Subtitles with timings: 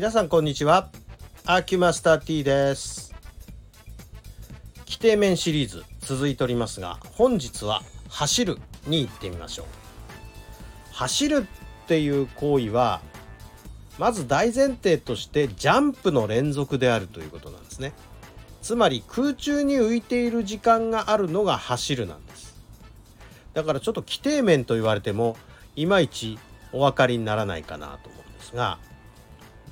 [0.00, 0.88] 皆さんこんにちは。
[1.44, 3.14] アーキュマスター T です。
[4.86, 9.66] 規定面シリーズ続いておりますが本日は走るに行ってみましょう。
[10.94, 11.46] 走る
[11.84, 13.02] っていう行為は
[13.98, 17.92] まず大前提としてジャンプの連続であるということなんですね。
[18.62, 22.56] つまり空中に浮いている時間があるのが走るなんです。
[23.52, 25.36] だからちょっと規定面と言われても
[25.76, 26.38] いまいち
[26.72, 28.78] お分かりにならないかなと思うんですが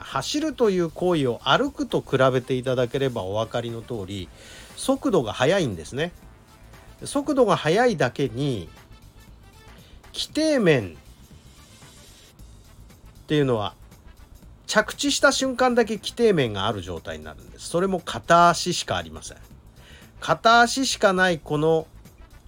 [0.00, 4.28] 走るという行為を歩くと比べていただければお分かりの通り
[4.76, 6.12] 速度が速いんですね。
[7.04, 8.68] 速度が速いだけに
[10.12, 10.92] 規定面っ
[13.26, 13.74] ていうのは
[14.66, 17.68] 着地した瞬間だけ規定面がある状態になるんです。
[17.68, 19.38] それも片足しかありません。
[20.20, 21.86] 片足しかないこの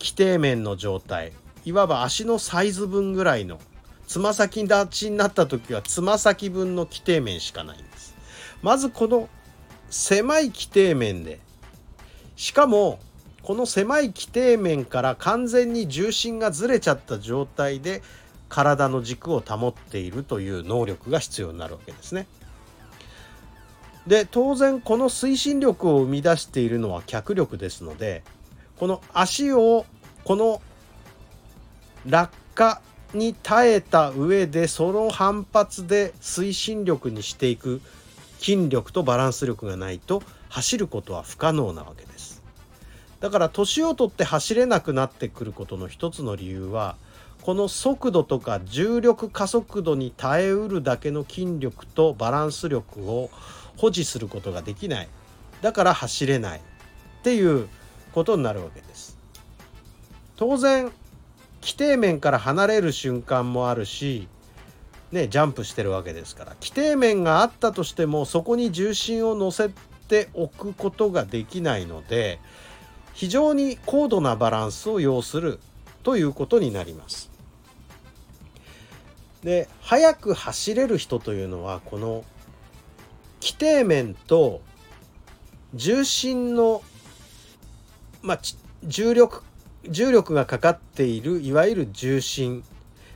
[0.00, 1.32] 規定面の状態
[1.64, 3.60] いわば足のサイズ分ぐらいの
[4.08, 8.16] つま先立ちになった時はつま先分の規定面しかないんです
[8.62, 9.28] まずこの
[9.90, 11.38] 狭い規定面で
[12.34, 12.98] しかも
[13.42, 18.02] この狭い規定面から完全に重心がずれちゃった状態で
[18.48, 22.26] 体の軸を保っているという能力が必要になるわけですね。
[24.06, 28.22] で当然この推進力を生み出しているのは脚力ですので
[28.78, 29.84] この足を
[30.24, 30.62] この
[32.06, 32.80] 落下
[33.14, 37.80] に耐えた上でその反発で推進力にしていく
[38.38, 42.42] 筋力とバランス力がないと走ることは不可能なわけです。
[43.20, 46.96] だから年を取って走れなくなってくることの一つの理由は
[47.42, 53.30] この速度とか重力加速度に耐えうるだけの筋力とバランス力を
[53.76, 55.08] 保持することができない。
[55.62, 56.62] だから走れないっ
[57.22, 57.68] ていう
[58.12, 59.16] ことになるわけです。
[60.36, 60.92] 当然
[61.60, 64.28] 規定面から離れる瞬間もあるし、
[65.12, 69.70] ね、ジャンプしてるわけですから規定面があったとしてもそこに重心を乗せ
[70.08, 72.38] ておくことができないので
[73.14, 75.58] 非常に高度なバランスを要する
[76.02, 77.30] ということになります。
[79.42, 82.24] で速く走れる人というのはこの
[83.40, 84.60] 規定面と
[85.74, 86.82] 重心の、
[88.22, 88.40] まあ、
[88.84, 89.42] 重力
[89.88, 92.62] 重力がかかっているいわゆる重心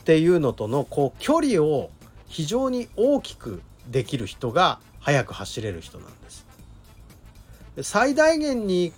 [0.00, 1.90] っていうのとのこう距離を
[2.26, 6.46] 非常に大きくできる人が速く走れる人なんです。
[7.82, 8.92] 最大限に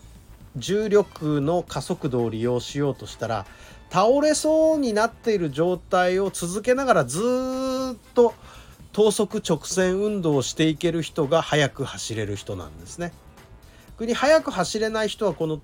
[0.56, 3.46] 重力の加速度を利用しようとしたら
[3.90, 8.34] 倒れそうになっている状態を続けながらずっと
[8.92, 13.12] 等速直線運動をしていける人が速く走れる人なんですね。
[13.90, 15.60] 逆に速く走れない人はこの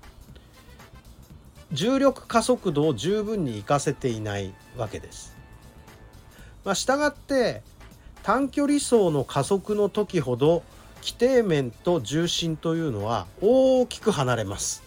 [1.73, 5.35] 重力加速度を十分に活かせていないわけです。
[6.63, 7.61] まあ、したがって
[8.21, 10.63] 短距離走の加速の時ほど
[11.01, 14.83] 規定面と重心というのは大きく離れます。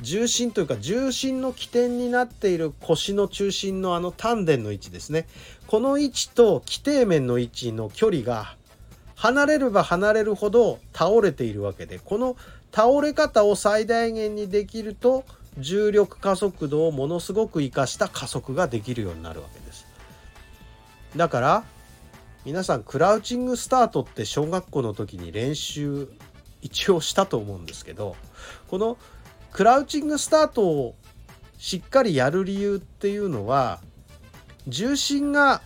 [0.00, 5.26] 重心というか重心の起点になっている腰の中心のあの丹田の位置ですね
[5.66, 8.54] この位置と規定面の位置の距離が
[9.16, 12.36] 離れれば離れるほど倒れているわけでこの
[12.72, 15.24] 倒れ方を最大限にできると
[15.58, 19.86] 重力加速度をものすごく生かした加速ができるようになるわけです。
[21.16, 21.64] だから
[22.44, 26.08] 皆さんクラウチングスタートって小学校の時に練習
[26.62, 28.16] 一応したと思うんですけど
[28.68, 28.96] この
[29.52, 30.94] クラウチングスタートを
[31.58, 33.80] しっかりやる理由っていうのは
[34.66, 35.62] 重心が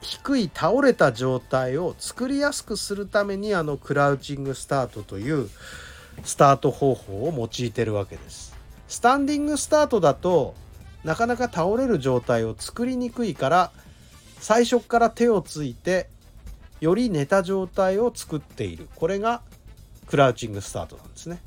[0.00, 5.48] 低い倒れた状態を作りやすくするためにあのクラウチングスタートという
[6.22, 8.54] スタート方法を用いてるわけです。
[8.88, 10.54] スタンディングスタートだと
[11.02, 13.72] なかなか倒れる状態を作りにくいから
[14.40, 16.08] 最初から手をついて
[16.80, 19.42] より寝た状態を作っているこれが
[20.06, 21.40] クラウチングスタートなんですね。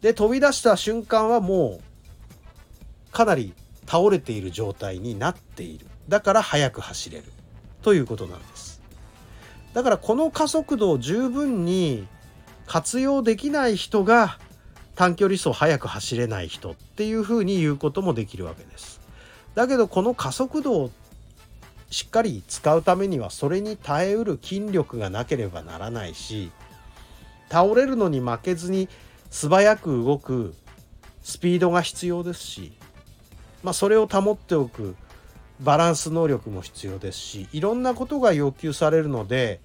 [0.00, 3.54] で飛び出した瞬間はもうかなり
[3.86, 7.24] 倒れている状態になっているだから速く走れる
[7.82, 8.82] ということなんです
[9.72, 12.06] だからこの加速度を十分に
[12.66, 14.38] 活用できない人が
[14.94, 19.00] 短距離走速く走れない人っていうふうに言うこともできるわけです。
[19.54, 20.90] だけどこの加速度を
[21.90, 26.50] しっかり使うためにはそれに耐えうる筋力がなければならないし
[27.48, 28.88] 倒れるのに負けずに
[29.30, 30.54] 素早く動く
[31.22, 32.72] スピードが必要ですし、
[33.62, 34.96] まあ、それを保っておく
[35.60, 39.60] バランス能力も必要ですしいろんなことが要求されるので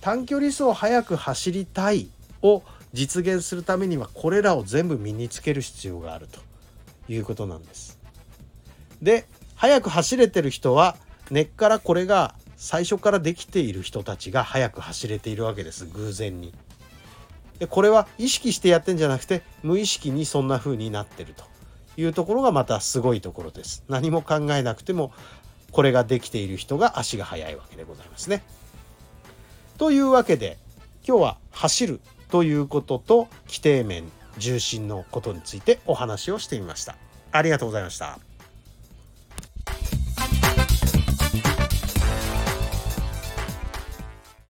[0.00, 2.10] 短距離走速く走りたい
[2.42, 6.40] を実現するためにはこれらを全部身につける必要があると
[7.12, 7.98] いうことなんです。
[9.02, 10.96] で速く走れてる人は
[11.30, 16.52] 根っからこれが最初からできている人たちが速く走れているわけです偶然に。
[17.58, 21.44] でこれは意識してやってんじゃなくて無意識にそんな風になってると
[21.98, 23.84] いうところがまたすごいところです。
[23.88, 25.12] 何も考えなくても
[25.70, 28.42] これができている人が足が速いわけでございますね。
[29.78, 30.58] というわけで
[31.06, 32.00] 今日は走る
[32.30, 34.04] ということと規定面
[34.38, 36.96] 重心のことについてお話をしてみました。
[37.32, 38.29] ありがとうございました。